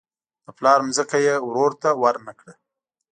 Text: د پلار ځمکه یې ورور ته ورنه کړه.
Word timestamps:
د 0.45 0.47
پلار 0.57 0.79
ځمکه 0.97 1.17
یې 1.25 1.35
ورور 1.47 1.71
ته 1.81 1.89
ورنه 2.03 2.33
کړه. 2.39 2.53